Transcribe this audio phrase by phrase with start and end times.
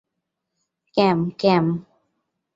[0.97, 1.65] ক্যাম, ক্যাম।